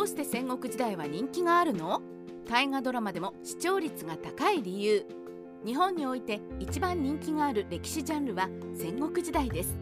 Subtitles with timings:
[0.00, 2.00] どうして戦国時代は人気があるの？
[2.48, 5.04] 大河ドラマでも視聴率が高い理由。
[5.62, 9.76] 日本において一番人気がある歴史ジャンルは戦国時代です。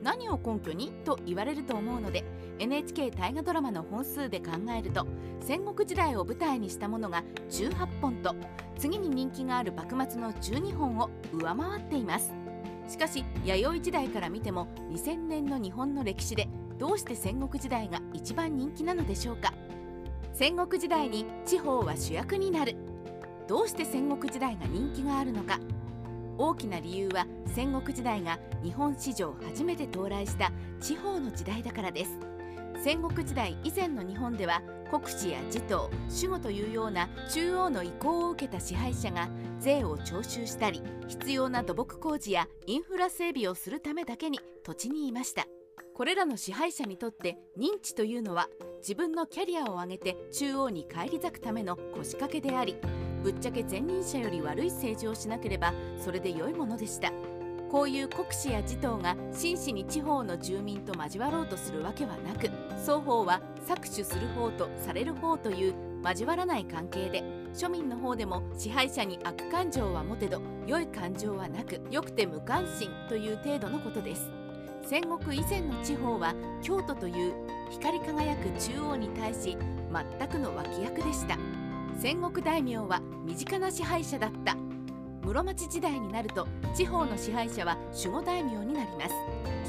[0.00, 0.92] 何を根拠に？
[1.04, 2.22] と言われると思うので
[2.60, 5.08] NHK 大河ドラマの本数で考えると
[5.40, 8.36] 戦国時代を舞台にしたものが18本と
[8.78, 12.32] 次に人気がある幕末の12本を上回っています。
[12.86, 16.46] しかし弥生時代から見ても2000年の日本の歴史で
[16.78, 19.52] どうして戦国時代が一番人気なのでしょうか？
[20.34, 22.74] 戦国時代に地方は主役になる。
[23.46, 25.60] どうして戦国時代が人気があるのか。
[26.36, 32.18] 大きな理由は戦国時代が日本史上初めて到来した地方の時代だからです。
[32.82, 34.60] 戦国時代以前の日本では
[34.90, 39.28] 国司や持統守護というような中央の意向を受けた支配者が
[39.60, 45.46] 税を徴収したり必要な土木工事やインフラ整備をするためだけに土地にいました。
[45.94, 48.48] これらの支配者にとって認知というのは
[48.78, 52.76] 自分のキャリアを上げて中央に返り咲くための腰掛けであり
[53.22, 57.12] ぶっちゃけ前任者より悪い政治をしなければそれで良いものでした。
[57.70, 62.48] こういう国司や持統が真摯に地方の住民と交わろうとするわけはなく
[62.78, 74.30] 双方は搾取する方とされる方という交わらない関係で庶民の方でも支配者に悪感情は持てど良い感情はなく良くて無関心という程度のことです。
[74.86, 77.34] 戦国以前の地方は京都という
[77.70, 79.56] 光り輝く中央に対し
[80.18, 81.38] 全くの脇役でした。
[81.98, 84.56] 戦国大名は身近な支配者だった。
[85.22, 89.14] 室町時代になると地方の支配者は守護大名になります。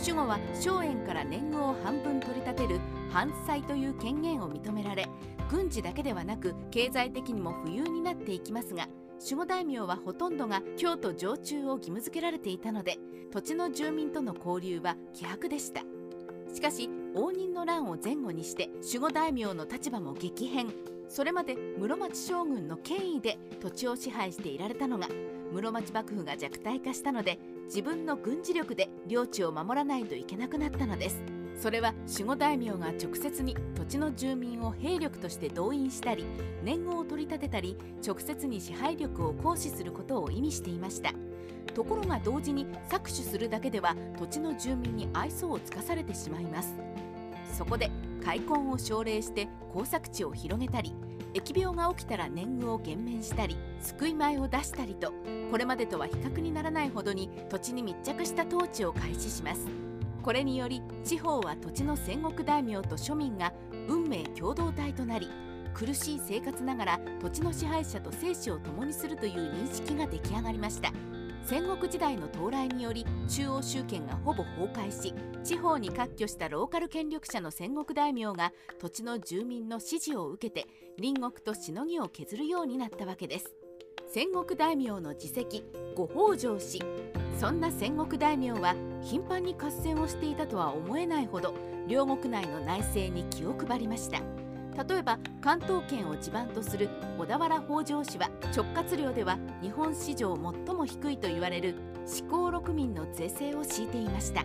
[0.01, 2.79] 守護は荘園から年貢を半分取り立てる
[3.09, 5.07] 反祭という権限を認められ
[5.49, 8.87] 軍事だけではなく経済的にも富裕になっていきますが
[9.21, 12.99] 守護大名はほとんどが京都常駐を義務付けられていたので
[13.31, 15.81] 土地の住民との交流は希薄でした。
[16.53, 20.73] しかし応仁の乱を前後にして守護大名の立場も激変。
[21.07, 25.07] それまで室町将軍の権威で土地を支配していられたのが
[25.53, 31.34] 室町幕府が弱体化したので自分の軍事力で領地を守らないといけなくなったのです。
[31.57, 36.25] それは守護大名が直接に土地の住民を兵力として動員したり
[36.63, 41.13] 年貢を取り立てたり直接に支配力を行使することを意味していました。
[41.73, 46.73] ところが同時に搾取するだけでは土地の住民に愛想を尽かされてしまいます。
[47.57, 47.89] そこで
[48.23, 50.93] 開墾を奨励して耕作地を広げたり
[51.33, 55.13] 疫病が起きたら年貢を減免したり救い米を出したりと
[55.51, 59.84] これまでとは比較にならないほどに土地に密着した統治を開始します。
[60.25, 63.53] これにより地方は土地の戦国大名と庶民が
[63.87, 65.29] 運命共同体となり
[65.71, 70.91] 苦しい生活ながら土地の支配者と生死を共にするという認識が出来上がりました。
[71.43, 75.13] 戦国時代の到来により中央集権がほぼ崩壊し
[75.43, 83.53] 地方に割拠したローカル権力者の戦国大名が土地の住民の支持を受けて隣国としのぎを削るようになったわけです。
[84.11, 85.63] 戦国大名の自責
[85.95, 86.81] 五北条氏
[87.39, 88.73] そんな戦国大名は
[89.05, 91.53] 頻繁に合戦をしていたとは思えないほど
[91.87, 94.19] 両国内の内政に気を配りました。
[94.83, 104.43] 例えば関東圏を地盤とする小田原北条氏は直轄領では日本史上最も低いと言われる四公六民の税制を敷いていました。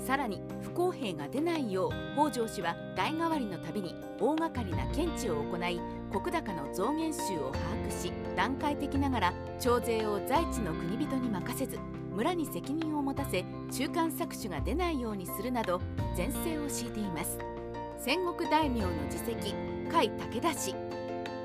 [0.00, 5.80] さらに不公平が出ないよう北条氏は代替わりのたびに大掛かりな検知を行い
[6.10, 7.58] 石高の増減収を把
[7.90, 11.78] 握し段階的ながら徴税を在地の国人に任せず
[12.18, 15.80] 村に責任を持たせ中間搾取が出ないようにするなど
[16.16, 17.38] 全制を敷いています。
[17.96, 20.74] 戦国大名の自責甲斐武田氏。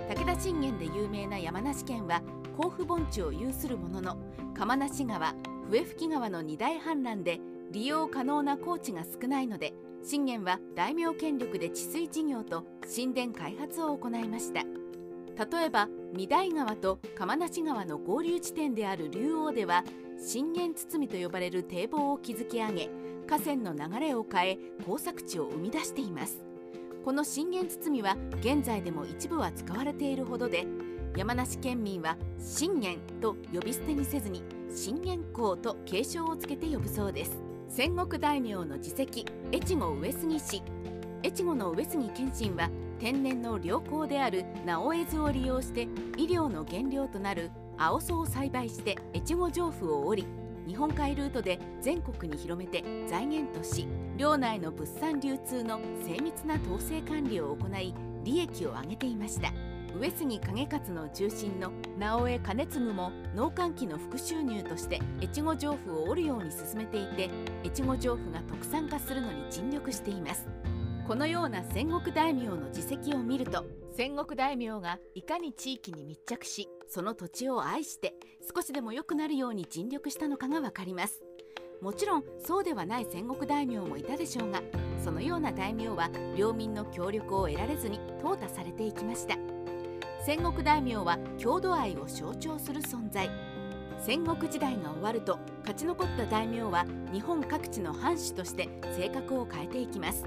[0.10, 2.24] 武田信玄で有名な山梨県は
[2.58, 4.18] 甲府盆地を有するものの
[4.56, 5.36] 釜無川
[5.70, 7.40] 笛吹川の二大氾濫で
[7.72, 9.74] 利用可能な高地が少ないので
[10.04, 14.62] 信玄は大名権力で治水事業と神殿開発を行いました。
[15.52, 19.84] 例えば御台川と釜無川の合流地点である竜王では
[20.20, 22.90] 信玄堤と呼ばれる堤防を築き上げ
[23.28, 26.46] 河川の流れを変え耕作地を生み出しています。
[27.04, 30.66] この信玄堤は現在でも一部は使われているほどで
[31.18, 34.42] 山梨県民は信玄と呼び捨てにせずに
[34.74, 37.44] 信玄公と継承をつけて呼ぶそうです。
[37.68, 40.62] 戦国大名の自責越後上杉氏。
[41.24, 45.84] 越後の上杉謙信は天然の良港である直江津を利用して
[46.18, 47.52] 医療の原料となる
[47.84, 50.28] 青草を栽培して越後上布を織り
[50.66, 53.86] 日本海ルートで全国に広めて財源とし
[54.16, 57.94] 領内の物産流通の精密な統制管理を行い
[58.24, 59.52] 利益を上げていました。
[60.00, 67.30] 上杉景勝の中心の直江兼次も農閑期の副収入として越後上布を織るように進めていて
[67.64, 70.48] 越後上布が特産化するのに尽力しています。
[71.06, 78.16] このような戦国大名の実績を見ると戦国大名がいかに地域に密着しその土地を愛して
[78.54, 81.22] 少しでも良くなるように尽力したのかが分かります。
[81.80, 84.64] もちろんそうではない戦国大名もいたでしょうが
[85.04, 89.36] そのような大名は領民の協力を得られずに淘汰されていきました。
[90.26, 93.30] 戦国大名は郷土愛を象徴する存在。
[94.00, 100.26] 戦国時代が終わると勝ち残った大名は日本各地の藩主として性格を変えていきます。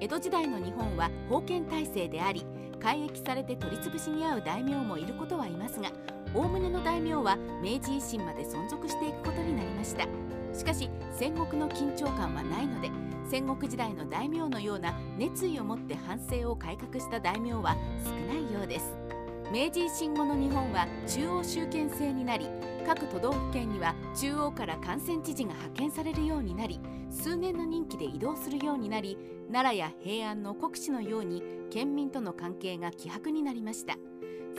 [0.00, 2.44] 江戸時代の日本は封建体制であり
[2.78, 5.90] 改易されて取り潰しに遭う大名もいることはいますが
[6.34, 10.06] おおむねの大名は明治維新まで存続していくことになりました。
[10.54, 12.90] しかし戦国の緊張感はないので
[13.30, 19.07] 戦国時代の大名のような熱意を持って反省を改革した大名は少ないようです。
[19.50, 22.50] 明治維新後の日本は中央集権制になり
[22.86, 26.78] 各都道府県には中央から感染知事が派遣されるようになり
[27.10, 29.16] 数年の任期で移動するようになり
[29.50, 33.96] 奈良や平安の国司のように県民との関係が希薄になりました。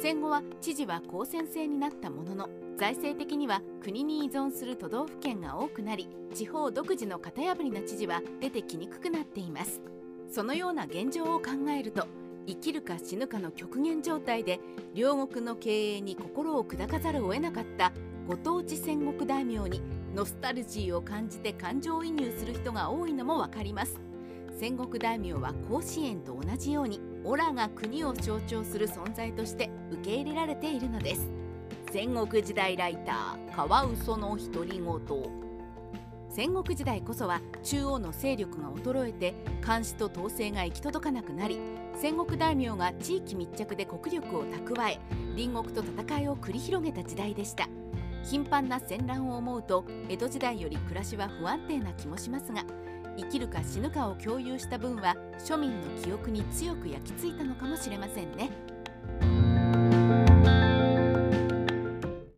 [0.01, 9.81] 戦後は知事は公選制になったものの財政的には国に依存する都道府県が多くなり地方独自の型破りな知事は出てきにくくなっています。
[10.31, 12.07] そのような現状を考えると
[12.49, 14.59] 生きるか死ぬかの極限状態で
[14.95, 17.93] 両国の経営に心を砕かざるを得なかった
[18.27, 19.83] ご当地戦国大名に
[20.15, 23.99] ノスタルジーを感じて感情移入する人が多いのも分かります。
[24.59, 31.29] 戦国大名は甲子園と同じようにオラが国を象徴する存在として受け入れられているのです。
[31.91, 35.48] 戦国時代ライターカワウソの独り言。
[36.39, 41.59] 戦国時代こそは中央の勢力が衰えて監視と統制が行き届かなくなり
[41.97, 44.99] 戦国大名が地域密着で国力を蓄え
[45.35, 47.67] 隣国と戦いを繰り広げた時代でした
[48.23, 52.63] 頻繁な戦乱を思うと江戸時代より暮らしは不安定な気もしますが
[53.17, 58.68] 生きるか死ぬかを共有した分は庶民の記憶に強く焼き付いたのかもしれませんね。